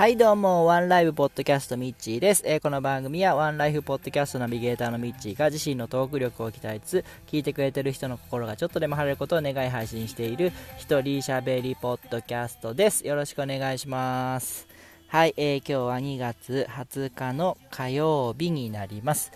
[0.00, 2.42] はいどうも、ワンライフポッドキャストミッチーです。
[2.46, 13.06] えー、この番組はワンライフポッドキャストナビゲーターのミッチーが自身のトーク力を鍛えつつ、聞いてくれてる人の心がちょっとでも晴れることを願い配信している一人喋りポッドキャストです。
[13.06, 14.66] よろしくお願いします。
[15.08, 19.32] はい、えー、今日は2月20日の火曜日になります。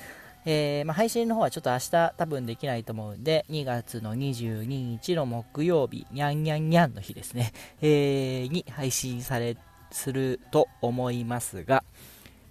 [0.47, 11.85] えー、まあ、配信の方はちょっと明日多分できないと思うんで、2月の22日の木曜日、にゃんにゃんにゃんの日ですね、えー、に配信されてすると思いますが、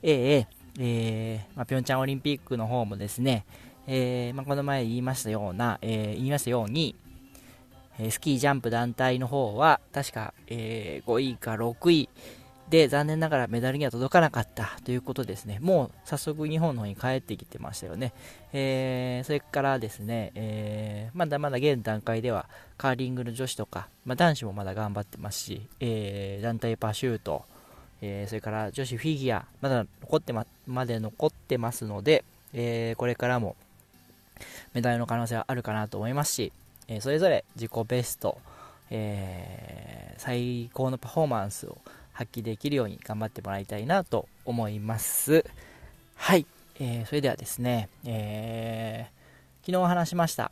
[0.02, 0.48] えー、
[0.80, 3.46] えー、まあ、ピョンチャンオリンピックの方もですね、
[3.86, 6.96] えー、まあ、この前言いましたような、え言いましたように、
[8.00, 12.10] えスキージャンプ団体の方は、確か、え5位か6位
[12.74, 15.60] で、残念ながらメダルには届かなかったということですね。
[15.62, 18.14] もう早速日本の方に帰ってきてましたよね。
[18.52, 27.46] えー、それからですね、えー、まだまだ現段階ではカーリングの女子とか、まあ、男子もまだ頑張ってますし、えー、団体パシュート、
[28.02, 33.56] えそれから女子フィギュア、まだ残ってままで残ってますので、えこれからも
[34.74, 36.52] メダルの可能性はあるかなと思いますし、
[36.88, 38.40] えそれぞれ自己ベスト、
[38.90, 41.78] え最高のパフォーマンスを
[42.14, 45.44] 発揮できるように頑張ってもらいたいなと思います。
[46.16, 46.46] はい、
[46.80, 50.52] えー、それではですね、えー、昨日話しました、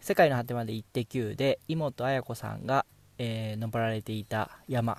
[0.00, 2.86] 世界の果てまで行って9で、妹綾子さんが、
[3.18, 4.98] えー、登られていた山、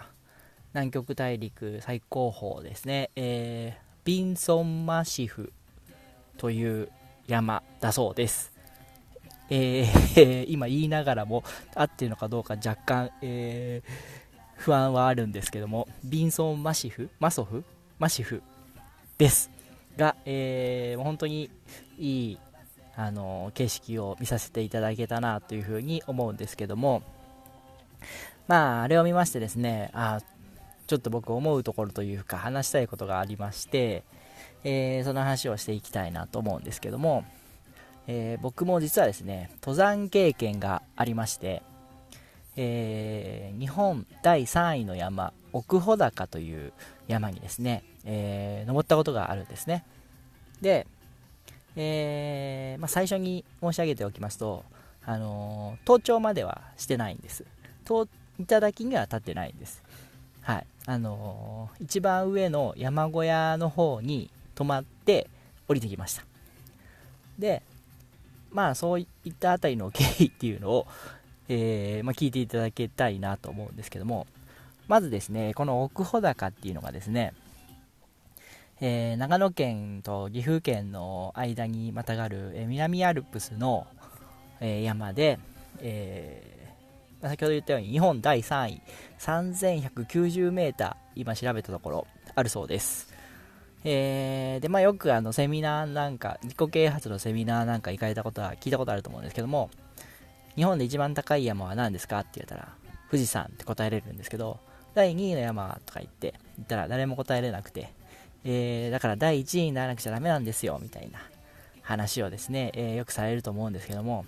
[0.73, 5.51] 南極大陸最高峰ですね、えー、ビンソンマシフ
[6.37, 6.89] という
[7.27, 8.53] 山だそうです。
[9.49, 11.43] えー、 今言いながらも
[11.75, 14.24] 合ってるのかどうか若干、えー
[14.55, 17.63] 不安はあるんですけども、ビンソン・マシフマソフ
[17.99, 18.41] マシフ
[19.17, 19.51] です。
[19.97, 21.49] が、えー、本当に
[21.97, 22.39] いい、
[22.97, 27.03] あの景色を見させていただけたなというふうに思うんですけども、
[28.47, 30.21] まあ、あれを見ましてですね、あ
[30.87, 34.03] ちょっと僕思うところというか話したいことがありまして、
[34.63, 37.25] えー、その話をしていきたいなと思うんですけども、
[38.07, 41.63] え、僕も実はですね、登山経験がありまして、
[42.57, 46.73] えー、日本第3位の山、奥穂高という
[47.07, 49.83] 山にですね、えー、登ったことがあるんですね。
[50.61, 50.87] で、
[51.75, 54.63] えー、まあ、最初に申し上げておきますと、
[55.05, 57.45] あの登頂まではしてないんです。
[57.85, 59.83] 頂には立ってないんです。
[60.41, 60.65] はい。
[60.87, 65.27] あの一番上の山小屋の方に泊まって
[65.67, 66.23] 降りてきました。
[67.37, 67.61] で、
[68.51, 70.87] まあそういったあたりの経緯っていうのを、
[71.47, 74.27] えー、まあ、聞いていただきたいなと思うんですけども、
[74.87, 77.33] まずですね、この奥穂高っていうのがですね、
[78.81, 83.87] えー、長野県と岐阜県の間にまたがる、えー、南アルプスの、
[84.59, 85.39] えー、山で、
[85.79, 88.81] えー、先ほど言ったように日本第3位、
[89.19, 93.13] 3190メーター、今調べたところあるそうです。
[93.87, 99.69] えー、で、まあよくあのセミナーなんか、自己啓発のセミナーなんか行かれたことは聞いたことあると思うんですけども、
[100.55, 102.19] 日本で一番高い山は何ですか？
[102.19, 102.69] って言ったら、
[103.11, 104.59] 富士山って答えれるんですけど、
[104.93, 107.89] 第2位の山とか言って、言ったら誰も答えれなくて、
[108.45, 111.19] えー、だから第1位にならなくちゃダメなんですよ、みたいな
[111.81, 114.25] 話をですね、えー、よくされると思うんですけども、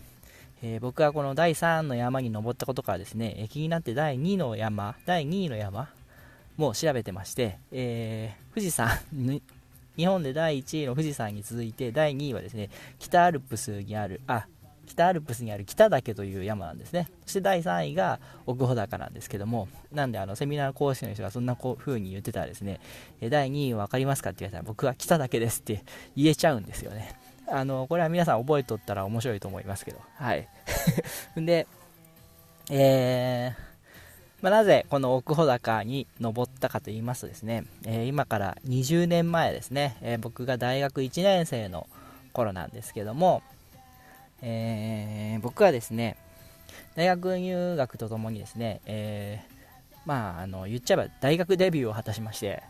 [0.61, 5.89] えー、僕はこの第3の山に登ったことからですね、え気になって第2の山、第2位の山
[6.57, 8.89] も調べてまして、え富士山、
[9.95, 14.47] 日本で第1位の富士山に続いて第2位はですね、北アルプスにある、あ、
[14.87, 17.09] 北アルプスにある北岳という山なんですね。
[17.25, 22.79] そして第3位が奥穂高なんですけども、なんであのセミナー講師の人がそんなこう風に言ってたらですね、
[23.21, 25.83] 第2位分かりますかって言われたら僕は北岳ですって
[26.15, 27.15] 言えちゃうんですよね。
[27.49, 30.47] あの、これは皆さん覚えとったら面白いと思いますけど、はい。
[31.37, 31.67] で、
[32.69, 33.67] えー、
[34.41, 41.87] まあ、なぜこの奥穂高に登ったかと言いますとですね、えー、今から20年前ですね、えー、僕が大学1年生の
[42.33, 43.41] 頃なんですけども、
[44.41, 46.17] えー、僕はですね、
[46.95, 52.63] 大学入学とともにですね、えー、まあ、あの、言っちゃえば大学デビューを果たしまして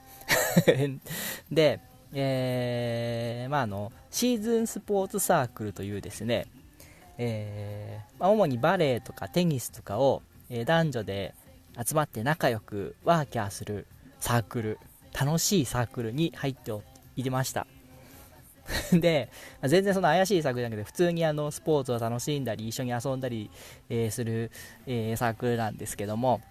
[1.52, 1.80] で、
[2.14, 6.48] えー、まあ、あの、シーズンスポーツサークルというですね、
[7.18, 11.34] えー、まあ、主にバレエとかテニスとかを、え、男女で
[11.86, 13.86] 集まって仲良くワーキャーする
[14.20, 14.80] サークル、
[15.14, 16.72] 楽しいサークルに入って
[17.16, 17.68] いてました。
[18.92, 19.30] で、
[19.64, 23.50] 全然その怪しいサークルじゃなくて、普通にあのスポーツを楽しんだり、一緒に遊んだり、
[23.90, 24.52] えー、する、
[24.86, 26.42] えー、サークルなんですけども、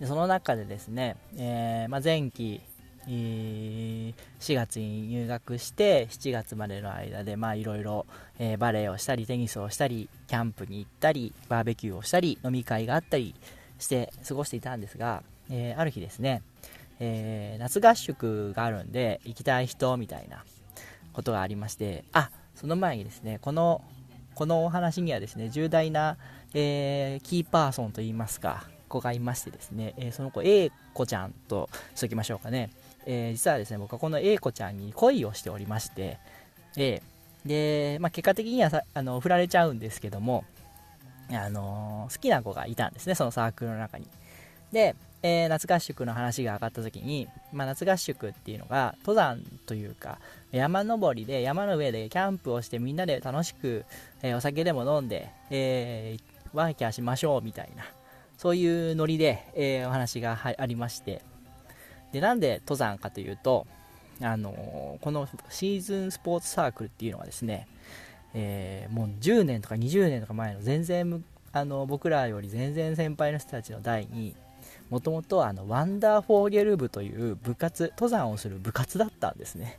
[0.00, 2.60] でその中でですね、えー、まあ、前期、
[3.08, 4.14] 4
[4.54, 8.06] 月に入学して7月までの間でいろいろ
[8.58, 13.34] バレエをしたりテニスをしたりキャンプに行ったりバーベキューをしたり飲み会があったり
[13.78, 16.42] して過ごしていたんですが、えー、ある日ですね、
[17.00, 20.44] えー、夏合宿があるんで行きたい人みたいな
[21.18, 23.82] ことがありましてあその前にですねこの
[24.36, 26.16] このお話にはですね重大な、
[26.54, 32.70] えー、キーパーソンといいますか子がいましてですね、えー、その子 A 子ちゃんとしときましょうかね、
[33.04, 36.18] えー、実はですね僕はこの A 子ちゃんに恋をしておりまして、
[36.76, 37.02] え
[37.44, 40.44] で、まあ、結果的にはさあの振られちゃうんですけども
[41.32, 44.06] あの好きな子がいたんですねそのサークルの中に。
[44.70, 50.18] でえー、夏合宿の話が上がった時に、まあ、夏合宿っていうのが登山というか
[50.52, 53.84] 山登りで山の上でキャンプをしてみんなで楽しく、
[54.22, 57.84] えー、お酒でも飲んで、えー、ワーキャーしましょうみたいな
[58.38, 61.22] そういうノリで、えお話がありまして。
[62.12, 63.66] でなんで登山かというと、
[64.22, 67.66] あのこのシーズンスポーツサークルっていうのはですね、
[68.34, 74.36] えもう10年とか20年とか前の全然あの僕らより全然先輩の人たちの代に
[74.90, 79.78] もともとあのワンダーフォーゲル部という部活登山をする部活だったんですね。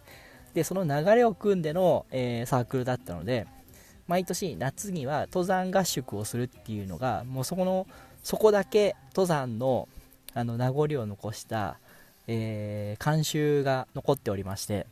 [0.53, 3.47] でその流れを組んでの、えー、サークルだったので
[4.07, 7.87] 毎年夏には登山合宿をするっていうのがもうそこの
[8.23, 9.87] そこだけ登山の
[10.33, 11.79] あの名残を残した、
[12.27, 14.85] えー、慣習が残っておりまして。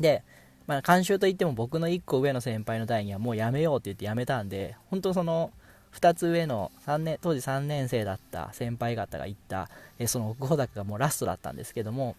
[0.00, 0.22] で、
[0.66, 5.50] まあ、慣習といっても僕の1個上の先輩の代にはもうやめようって言ってやめたんで本当その
[5.94, 9.68] 2つ上の3年当時3年生だった先輩方が言った、
[9.98, 12.16] えその奥穂高がもうラストだったんですけども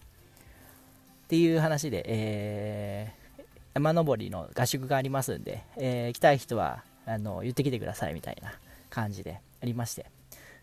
[1.24, 3.42] っていう話で、えー、
[3.74, 8.52] 山登りの合宿がありますんで、えー、来たい人はあの言ってきてくださいみたいな
[8.90, 10.06] 感じでありまして。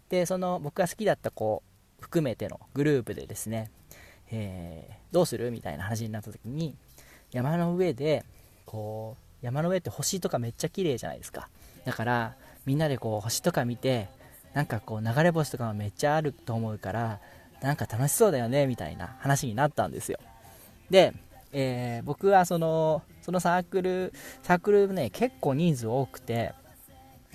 [0.10, 1.64] でその僕が好きだった子
[2.00, 3.72] 含めてのグループでですね、
[4.30, 6.76] えー、どうするみたいな話になった時に
[7.32, 8.26] 山の上で
[8.66, 11.50] こう山の上って星とかめっちゃ綺麗じゃないですか。
[11.86, 12.36] だから
[12.66, 14.10] みんなでこう星とか見て
[14.54, 17.20] なんかこう流れ星とかもめっちゃあると思うから
[17.62, 20.20] なんか楽しそうだよねみたいな話になったんですよ。
[20.90, 21.14] で、
[21.54, 24.14] えー、僕はそのそのサークル
[24.44, 26.54] サークルね結構人数多くて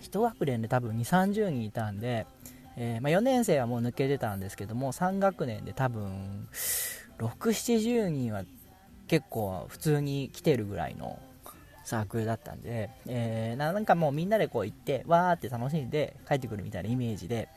[0.02, 2.26] 1学年で多分2 3 0人いたんで、
[2.76, 6.48] えー、まあ、4年生はもう抜けてたんですけども3学年で多分
[7.18, 8.44] 6 7 0人は
[9.06, 11.18] 結構普通に来てるぐらいの
[11.86, 17.48] サークルだったんで、えー、なんかもうみんなでこう行って、わーって楽しんで帰ってくるみたいなイメージで、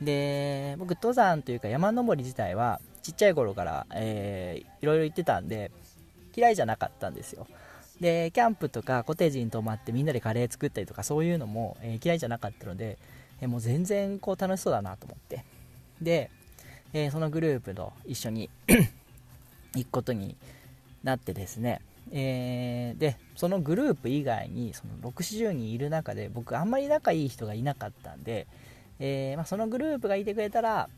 [0.00, 5.70] で、僕、登山というか山登り自体は、ちっちゃい頃から、えー、いろいろ行ってたんで、
[6.34, 7.46] 嫌いじゃなかったんですよ。
[8.00, 12.98] で、キャンプとかコテージに泊まってみんなでカレー作ったりとかそういうのも、えー、嫌いじゃなかったので、
[13.40, 15.44] えー、もう全然こう楽しそうだなと思って。
[16.00, 16.30] で、
[16.92, 18.50] えー、そのグループと一緒に
[19.76, 20.34] 行くことに
[21.04, 28.46] なってですね、えー、でそのグループ以外にその60人いる中で僕あんまり仲いい人がいなかったんで、
[28.98, 30.88] えー、まあ、そのグループがいてくれたら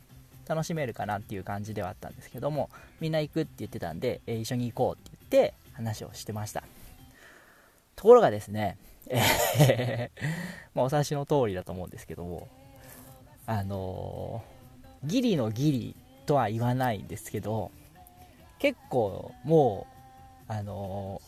[0.49, 2.71] 楽しめるかなっていう感じではあったんですけども
[3.01, 6.63] みんな行くって言ってたんで、えー、一緒に行こうって言って話をしてました。
[7.97, 8.77] ところがですね、
[9.09, 10.11] え
[10.75, 12.49] まあ、お察しの通りだと思うんですけども
[13.47, 14.43] あの
[15.05, 15.97] ギリのギリ
[16.27, 17.71] とは言わないんですけど
[18.59, 19.94] 結構もう
[20.49, 21.21] あの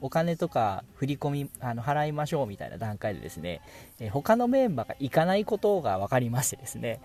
[0.00, 3.60] お金とか振り込みあの払いましょうみたいな段階でですね、
[3.98, 7.00] え他のメンバーが行かないことが分かりましてですね。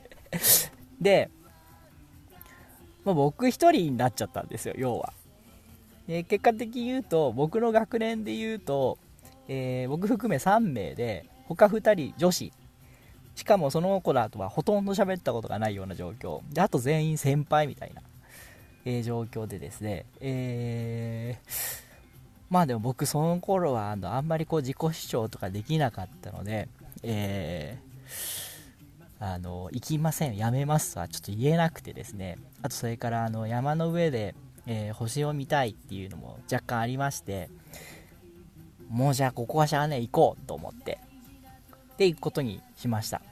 [1.00, 1.30] で、
[3.04, 5.12] まあ、僕1人になっちゃったんですよ要は。
[6.06, 8.98] で結果的に言うと僕の学年で言うと、
[9.48, 12.52] えー、僕含め3名で他2人女子。
[13.34, 16.40] しかもその子らとはほとんど喋ったことがないような状況。
[16.52, 18.02] であと全員先輩みたいな。
[18.84, 21.82] えー、状況でですね、えー、
[22.50, 26.68] まあでも僕その頃はあのあんまりこう自己主張とかできなかったので、
[27.02, 34.34] えー、あの行きません、やめますとはちょっと言えなくてですね、あとそれからあの山の上で、
[34.66, 37.48] えー、星を見たいっていうのも若干ありまして、
[38.88, 40.98] もうじゃあここはしゃあね行こうと思って、
[41.96, 43.22] で行くことにしました。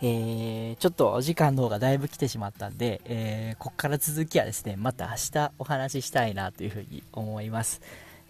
[0.00, 7.80] えー、ちょっとお時間の方がだいぶ来てしまったんで、えー、ここから続きはですね、また明日お話ししたいなというふうに思います。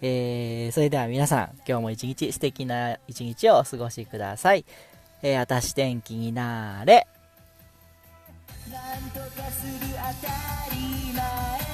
[0.01, 4.65] えー、それでは皆さん、今日も一日素敵な一日をお過ごしください。
[5.21, 7.07] えー、あたし天気になーれ。
[8.71, 11.68] なんとかするあたり前